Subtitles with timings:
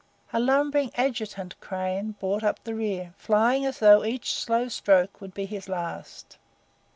[0.33, 5.35] A lumbering Adjutant crane brought up the rear, flying as though each slow stroke would
[5.35, 6.39] be his last.